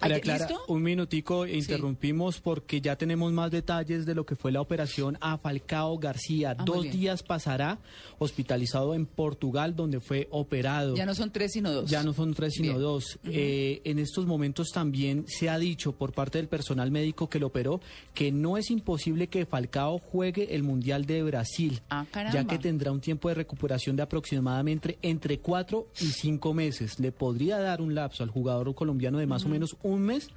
María 0.00 0.20
Clara, 0.20 0.46
¿listo? 0.48 0.62
un 0.68 0.82
minutico, 0.82 1.46
interrumpimos 1.46 2.40
porque 2.40 2.80
ya 2.80 2.96
tenemos 2.96 3.32
más 3.32 3.50
detalles 3.50 4.06
de 4.06 4.14
lo 4.14 4.24
que 4.24 4.34
fue 4.34 4.50
la 4.50 4.60
operación 4.62 5.18
a 5.20 5.36
Falcao 5.36 5.98
García. 5.98 6.56
Ah, 6.58 6.64
Dos 6.64 6.84
días 6.90 7.22
pasará 7.22 7.78
hospitalizado 8.18 8.94
en 8.94 9.06
Portugal, 9.06 9.76
donde 9.76 10.00
fue 10.00 10.26
operado. 10.30 10.94
Ya 10.96 11.04
no 11.06 11.14
son 11.14 11.30
tres, 11.30 11.52
sino 11.52 11.70
dos. 11.72 11.90
Ya 11.90 12.02
no 12.02 12.12
son 12.14 12.32
tres, 12.34 12.54
sino 12.54 12.68
Bien. 12.70 12.80
dos. 12.80 13.18
Eh, 13.24 13.82
en 13.84 13.98
estos 13.98 14.24
momentos 14.26 14.70
también 14.72 15.24
se 15.28 15.50
ha 15.50 15.58
dicho 15.58 15.92
por 15.92 16.12
parte 16.12 16.38
del 16.38 16.48
personal 16.48 16.90
médico 16.90 17.28
que 17.28 17.38
lo 17.38 17.48
operó 17.48 17.80
que 18.14 18.32
no 18.32 18.56
es 18.56 18.70
imposible 18.70 19.26
que 19.28 19.44
Falcao 19.44 19.98
juegue 19.98 20.54
el 20.54 20.62
Mundial 20.62 21.04
de 21.04 21.22
Brasil, 21.22 21.80
Ah, 21.90 22.06
ya 22.32 22.46
que 22.46 22.58
tendrá 22.58 22.90
un 22.92 23.00
tiempo 23.00 23.28
de 23.28 23.34
recuperación 23.34 23.96
de 23.96 24.02
aproximadamente 24.02 24.98
entre 25.02 25.38
cuatro 25.40 25.88
y 26.00 26.06
cinco 26.06 26.54
meses. 26.54 26.98
Le 27.00 27.12
podría 27.12 27.58
dar 27.58 27.82
un 27.82 27.94
lapso 27.94 28.22
al 28.22 28.30
jugador 28.30 28.74
colombiano 28.74 29.18
de 29.18 29.26
más 29.26 29.44
o 29.44 29.48
menos 29.48 29.59
un 29.82 30.02
mes 30.02 30.28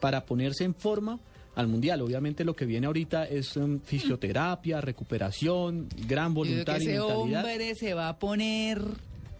para 0.00 0.24
ponerse 0.26 0.64
en 0.64 0.74
forma 0.74 1.18
al 1.54 1.68
mundial. 1.68 2.02
Obviamente 2.02 2.44
lo 2.44 2.54
que 2.54 2.66
viene 2.66 2.86
ahorita 2.86 3.24
es 3.24 3.56
um, 3.56 3.80
fisioterapia, 3.80 4.80
recuperación, 4.80 5.88
gran 6.08 6.34
Yo 6.34 6.44
digo 6.44 6.64
que 6.64 6.72
voluntad 6.72 6.74
y 6.74 6.82
ese 6.82 6.98
mentalidad. 6.98 7.16
hombre 7.16 7.74
se 7.74 7.94
va 7.94 8.08
a 8.08 8.18
poner, 8.18 8.82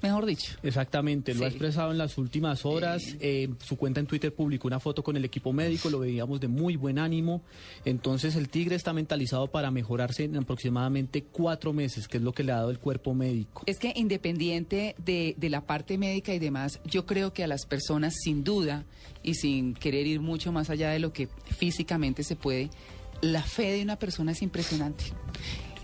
mejor 0.05 0.27
dicho. 0.27 0.55
Exactamente, 0.63 1.35
lo 1.35 1.45
ha 1.45 1.49
expresado 1.49 1.91
en 1.91 1.99
las 1.99 2.19
últimas 2.19 2.65
horas. 2.65 3.03
eh, 3.21 3.49
su 3.65 3.77
cuenta 3.77 4.01
en 4.01 4.07
Twitter 4.07 4.33
publicó 4.35 4.69
una 4.69 4.79
foto 4.79 5.03
con 5.03 5.17
el 5.17 5.25
equipo 5.25 5.53
médico, 5.53 5.91
lo 5.91 5.99
veíamos 5.99 6.41
de 6.41 6.49
muy 6.49 6.77
buen 6.77 6.99
ánimo. 6.99 7.43
Entonces 7.85 8.37
el 8.37 8.49
Tigre 8.49 8.77
está 8.77 8.93
mentalizado 8.93 9.49
para 9.49 9.71
mejorarse 9.71 10.25
en 10.25 10.37
aproximadamente 10.37 11.25
cuatro 11.25 11.73
meses, 11.73 12.07
que 12.07 12.19
es 12.19 12.23
lo 12.23 12.33
que 12.33 12.45
le 12.45 12.53
ha 12.53 12.57
dado 12.57 12.71
el 12.71 12.79
cuerpo 12.79 13.15
médico. 13.15 13.63
Es 13.67 13.79
que 13.79 13.93
independiente 13.97 14.95
de, 14.99 15.35
de 15.39 15.49
la 15.51 15.63
parte 15.67 15.99
médica 15.99 16.35
y 16.35 16.39
demás, 16.39 16.81
yo 16.85 17.07
creo 17.07 17.33
que 17.33 17.43
a 17.43 17.47
las 17.47 17.67
personas, 17.67 18.15
sin 18.23 18.45
duda, 18.45 18.85
y 19.23 19.35
sin 19.35 19.75
querer 19.75 20.07
ir 20.07 20.21
mucho 20.21 20.53
más 20.53 20.71
allá 20.71 20.91
de 20.91 20.99
lo 20.99 21.13
que 21.13 21.29
físicamente 21.59 22.23
se 22.23 22.37
puede, 22.37 22.71
la 23.23 23.43
fe 23.43 23.73
de 23.73 23.83
una 23.83 23.97
persona 23.97 24.33
es 24.33 24.43
impresionante. 24.43 25.05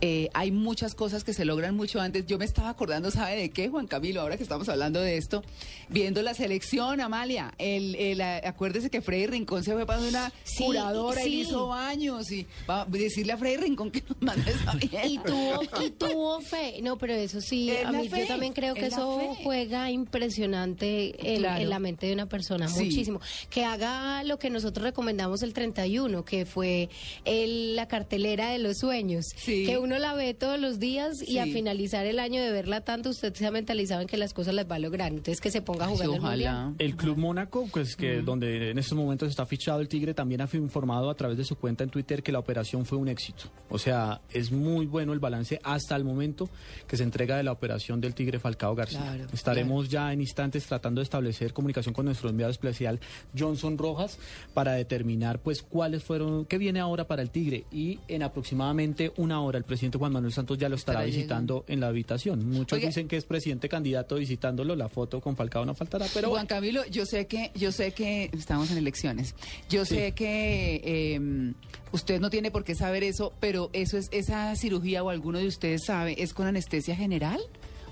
Eh, 0.03 0.29
hay 0.35 0.51
muchas 0.51 0.95
cosas 0.95 1.25
que 1.25 1.33
se 1.35 1.45
logran 1.45 1.77
mucho 1.77 2.01
antes. 2.01 2.27
Yo 2.27 2.39
me 2.39 2.45
estaba 2.45 2.71
acordando, 2.71 3.11
¿sabe 3.11 3.37
de 3.37 3.51
qué, 3.51 3.69
Juan 3.69 3.87
Camilo? 3.87 4.21
Ahora 4.23 4.37
que 4.37 4.43
estamos 4.43 4.69
hablando 4.69 5.01
de 5.01 5.17
esto, 5.19 5.43
viendo 5.89 6.23
la 6.23 6.35
selección, 6.35 7.01
Amalia. 7.01 7.53
El, 7.59 7.95
el, 7.97 8.21
acuérdese 8.23 8.89
que 8.91 9.03
Freddy 9.03 9.27
Rincón 9.27 9.63
se 9.65 9.73
fue 9.75 9.85
para 9.87 10.01
una 10.01 10.33
Sí, 10.45 10.65
curadora 10.65 11.21
y 11.23 11.31
sí. 11.31 11.41
hizo 11.43 11.69
baños. 11.69 12.31
Y 12.33 12.47
va 12.69 12.83
a 12.83 12.85
decirle 12.87 13.33
a 13.33 13.37
Freddy 13.37 13.57
Rincón 13.59 13.91
que 13.91 14.03
nos 14.09 14.21
mande 14.23 14.51
esa 14.51 15.07
Y 15.07 15.19
tuvo, 15.19 15.63
y 15.85 15.91
tuvo 15.91 16.41
fe. 16.41 16.81
No, 16.83 16.97
pero 16.99 17.13
eso 17.15 17.41
sí, 17.41 17.71
a 17.85 17.93
mí 17.93 18.09
fe, 18.09 18.21
yo 18.23 18.27
también 18.29 18.53
creo 18.53 18.75
que 18.75 18.87
eso 18.87 19.37
juega 19.43 19.91
impresionante 19.91 21.35
en, 21.35 21.41
Claro. 21.41 21.63
en 21.63 21.71
la 21.71 21.79
mente 21.79 22.07
de 22.07 22.13
una 22.15 22.27
persona, 22.27 22.69
Sí. 22.69 22.85
muchísimo. 22.85 23.21
Que 23.51 23.65
haga 23.65 24.23
lo 24.25 24.39
que 24.39 24.51
nosotros 24.51 24.85
recomendamos 24.85 25.43
el 25.43 25.53
31, 25.53 26.25
que 26.25 26.47
fue 26.47 26.89
el- 27.25 27.77
la 27.77 27.89
cartelera 27.89 28.51
de 28.51 28.59
los 28.59 28.79
sueños. 28.79 29.27
Que 29.45 29.79
uno 29.79 29.90
la 29.99 30.15
ve 30.15 30.35
todos 30.35 30.59
los 30.61 30.79
días 30.79 31.27
y 31.27 31.39
a 31.39 31.45
Sí. 31.45 31.53
finalizar 31.53 32.07
el 32.07 32.19
año 32.19 32.43
de 32.43 32.53
verla 32.53 32.83
tanto, 32.83 33.11
usted 33.11 33.35
se 33.35 33.47
ha 33.47 33.51
mentalizado 33.51 34.01
en 34.03 34.07
que 34.07 34.17
las 34.17 34.33
cosas 34.35 34.55
las 34.55 34.71
va 34.71 34.77
a 34.77 34.79
lograr. 34.79 35.09
Entonces 35.09 35.41
que 35.41 35.51
se 35.51 35.63
ponga 35.63 35.87
a 35.87 35.89
jugar 35.89 36.05
el 36.05 36.11
mundial. 36.21 36.55
ojalá. 36.55 36.75
El 36.79 36.97
Club 36.97 37.17
Mónaco, 37.19 37.67
pues 37.73 37.97
que 37.97 38.23
donde 38.23 38.71
en 38.71 38.79
estos 38.79 38.97
momentos 38.97 39.29
está 39.29 39.47
fichado 39.47 39.81
el 39.81 39.89
Tigre, 39.89 40.15
también 40.15 40.41
ha 40.41 40.49
informado 40.53 41.11
a 41.11 41.15
través 41.15 41.37
de 41.39 41.45
su 41.45 41.57
cuenta 41.57 41.85
en 41.85 41.91
Twitter 41.91 42.23
que 42.23 42.33
la 42.33 42.39
operación 42.39 42.85
fue 42.87 42.99
un 42.99 43.09
éxito. 43.09 43.45
O 43.69 43.79
sea, 43.79 44.21
es 44.31 44.53
muy 44.53 44.87
bueno 44.87 45.13
el 45.13 45.19
balance 45.19 45.59
hasta 45.63 45.97
el 45.97 46.05
momento 46.05 46.49
que 46.87 46.97
se 46.97 47.03
entrega 47.03 47.37
de 47.37 47.43
la 47.43 47.53
operación 47.53 48.01
del 48.01 48.15
Tigre 48.15 48.39
Falcao 48.39 48.75
García. 48.75 49.01
Claro, 49.01 49.27
Estaremos 49.33 49.89
ya 49.89 50.13
en 50.13 50.21
instantes 50.21 50.67
tratando 50.67 51.01
de 51.01 51.05
establecer 51.05 51.53
comunicación 51.53 51.95
con 51.95 52.05
nuestro 52.07 52.29
enviado 52.31 52.51
especial 52.51 53.01
Johnson 53.37 53.79
Rojas 53.79 54.19
para 54.55 54.73
determinar 54.73 55.39
pues 55.41 55.63
cuáles 55.63 56.03
fueron, 56.05 56.45
qué 56.45 56.59
viene 56.59 56.81
ahora 56.81 57.07
para 57.07 57.23
el 57.23 57.31
Tigre 57.31 57.65
y 57.73 57.99
en 58.09 58.23
aproximadamente 58.23 59.13
una 59.17 59.41
hora 59.41 59.59
el 59.59 59.65
presidente 59.65 59.80
Juan 59.99 60.13
Manuel 60.13 60.33
Santos 60.33 60.59
ya 60.59 60.69
lo 60.69 60.77
estará 60.77 61.03
visitando 61.05 61.65
en 61.69 61.81
la 61.81 61.89
habitación. 61.89 62.49
Muchos 62.49 62.77
Oiga. 62.77 62.89
dicen 62.89 63.09
que 63.09 63.17
es 63.17 63.25
presidente 63.25 63.69
candidato 63.69 64.17
visitándolo, 64.17 64.77
la 64.77 64.89
foto 64.89 65.21
con 65.21 65.37
Falcao 65.37 65.65
no 65.65 65.75
faltará, 65.75 66.07
pero 66.15 66.31
Juan 66.31 66.47
Camilo, 66.47 66.85
yo 66.87 67.07
sé 67.07 67.27
que, 67.27 67.51
yo 67.55 67.73
sé 67.73 67.93
que 67.93 68.31
estamos 68.33 68.71
en 68.71 68.79
elecciones. 68.79 69.35
Yo 69.69 69.85
sé 69.85 70.13
que 70.13 70.81
eh, 70.85 71.53
usted 71.93 72.21
no 72.21 72.31
tiene 72.31 72.51
por 72.51 72.65
qué 72.65 72.75
saber 72.75 73.03
eso, 73.05 73.33
pero 73.41 73.71
eso 73.73 73.97
es 73.97 74.09
esa 74.13 74.55
cirugía 74.57 75.03
o 75.03 75.11
alguno 75.11 75.39
de 75.39 75.47
ustedes 75.47 75.85
sabe, 75.87 76.23
¿es 76.23 76.35
con 76.35 76.47
anestesia 76.47 76.95
general 76.97 77.41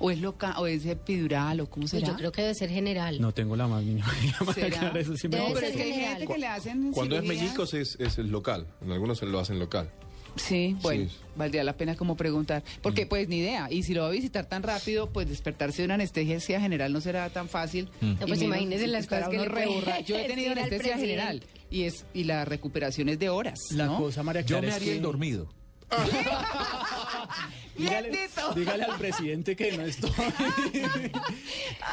o 0.01 0.11
es 0.13 0.21
loca 0.21 0.59
o 0.61 0.67
es 0.69 0.87
epidural 0.87 1.61
o 1.61 1.69
cómo 1.69 1.83
Pues 1.83 1.91
será? 1.91 2.07
yo 2.09 2.15
creo 2.17 2.31
que 2.33 2.43
debe 2.43 2.55
ser 2.55 2.71
general. 2.71 3.21
No 3.21 3.33
tengo 3.35 3.57
la 3.57 3.67
más 3.67 3.83
mínima 3.83 4.07
idea, 4.23 4.37
es 4.41 4.55
que 4.55 5.83
hay 5.83 5.93
general. 5.93 6.17
gente 6.19 6.27
que 6.33 6.39
le 6.39 6.47
hacen 6.47 6.93
Cuando 6.93 7.17
es 7.19 7.75
es, 7.75 7.97
es 7.99 8.19
el 8.19 8.29
local. 8.31 8.67
En 8.81 8.93
algunos 8.93 9.19
se 9.19 9.27
lo 9.27 9.41
hacen 9.41 9.59
local. 9.59 9.91
Sí, 10.37 10.77
bueno, 10.83 11.09
Sí. 11.09 11.17
valdría 11.37 11.65
la 11.65 11.73
pena 11.77 11.97
como 11.97 12.17
preguntar. 12.17 12.63
Porque 12.83 13.05
Mm. 13.05 13.09
pues 13.09 13.29
ni 13.29 13.39
idea. 13.39 13.69
Y 13.71 13.83
si 13.83 13.95
lo 13.95 14.03
va 14.03 14.09
a 14.09 14.13
visitar 14.13 14.47
tan 14.47 14.63
rápido, 14.63 15.09
pues 15.11 15.29
despertarse 15.29 15.83
de 15.83 15.87
una 15.87 15.95
anestesia 15.95 16.61
general 16.61 16.93
no 16.93 17.01
será 17.01 17.29
tan 17.31 17.49
fácil. 17.49 17.89
Mm. 18.01 18.13
No, 18.21 18.27
pues 18.27 18.43
imagínese 18.43 18.87
las 18.87 19.07
cosas 19.07 19.29
que 19.29 19.39
le 19.39 19.51
puede 19.51 20.05
Yo 20.05 20.17
he 20.17 20.25
tenido 20.29 20.53
anestesia 20.53 20.97
general 20.99 21.43
y 21.71 21.85
es 21.85 22.05
y 22.15 22.25
la 22.25 22.45
recuperación 22.45 23.09
es 23.09 23.19
de 23.19 23.29
horas. 23.31 23.59
La 23.73 23.87
¿no? 23.87 23.99
cosa, 23.99 24.23
María 24.23 24.43
Yo 24.43 24.61
me 24.61 24.69
es 24.69 24.75
haría 24.75 24.89
que- 24.93 24.97
el 24.97 25.03
dormido. 25.03 25.49
Dígale, 27.79 28.85
al 28.85 28.99
presidente 28.99 29.55
que 29.57 29.77
no 29.77 29.85
estoy. 29.85 30.11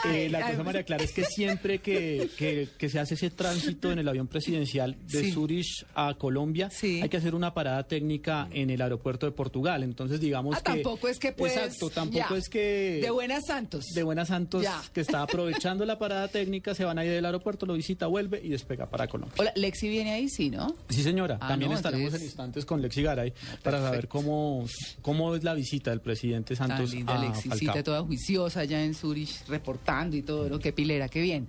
Eh, 0.07 0.29
la 0.29 0.41
cosa, 0.51 0.63
María 0.63 0.83
Clara, 0.83 1.03
es 1.03 1.11
que 1.11 1.23
siempre 1.23 1.79
que, 1.79 2.29
que- 2.37 2.67
que 2.77 2.89
se 2.89 2.99
hace 2.99 3.15
ese 3.15 3.31
tránsito 3.31 3.91
en 3.91 3.97
el 3.99 4.07
avión 4.07 4.27
presidencial 4.27 4.95
de 5.07 5.21
Sí. 5.23 5.31
Zurich 5.31 5.85
a 5.95 6.13
Colombia, 6.15 6.69
Sí. 6.69 6.99
hay 7.01 7.09
que 7.09 7.17
hacer 7.17 7.33
una 7.33 7.53
parada 7.55 7.87
técnica 7.87 8.47
en 8.51 8.69
el 8.69 8.81
aeropuerto 8.81 9.25
de 9.25 9.31
Portugal. 9.31 9.81
Entonces, 9.83 10.19
digamos 10.19 10.55
Ah, 10.57 10.61
que. 10.63 10.71
tampoco 10.73 11.07
es 11.07 11.17
que 11.17 11.31
pues 11.31 11.55
Exacto, 11.55 11.89
tampoco 11.89 12.29
ya. 12.35 12.37
es 12.37 12.49
que. 12.49 12.99
de 13.01 13.09
Buenas 13.09 13.45
Santos. 13.47 13.85
de 13.95 14.03
Buenas 14.03 14.27
Santos, 14.27 14.61
Ya. 14.63 14.79
que 14.93 15.01
está 15.01 15.21
aprovechando 15.23 15.85
la 15.85 15.97
parada 15.97 16.27
técnica, 16.27 16.75
se 16.75 16.83
van 16.85 16.99
a 16.99 17.05
ir 17.05 17.11
del 17.11 17.25
aeropuerto, 17.25 17.65
lo 17.65 17.73
visita, 17.73 18.05
vuelve 18.07 18.39
y 18.43 18.49
despega 18.49 18.87
para 18.89 19.07
Colombia. 19.07 19.35
Hola, 19.39 19.53
Lexi 19.55 19.87
viene 19.89 20.11
ahí, 20.13 20.29
sí, 20.29 20.49
¿no? 20.51 20.75
Sí, 20.89 21.01
señora. 21.01 21.37
Ah, 21.41 21.47
También 21.49 21.71
no, 21.71 21.77
estaremos 21.77 22.03
entonces- 22.05 22.21
en 22.21 22.27
instantes 22.27 22.65
con 22.65 22.81
Lexi 22.81 23.01
Garay 23.01 23.33
para 23.63 23.79
saber 23.81 24.07
cómo, 24.07 24.65
cómo 25.01 25.35
es 25.35 25.43
la 25.43 25.53
visita 25.55 25.74
del 25.83 26.01
presidente 26.01 26.55
Tan 26.55 26.69
Santos 26.69 26.93
linda 26.93 27.15
a 27.15 27.21
Lexicita, 27.21 27.55
Falcao. 27.55 27.83
toda 27.83 28.03
juiciosa 28.03 28.61
allá 28.61 28.83
en 28.83 28.93
Zurich, 28.93 29.47
reportando 29.47 30.15
y 30.15 30.21
todo, 30.21 30.49
¿no? 30.49 30.59
Qué 30.59 30.71
pilera, 30.71 31.09
qué 31.09 31.21
bien. 31.21 31.47